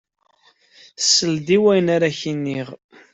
[1.15, 2.67] Sel-d i wayen ara k-iniɣ.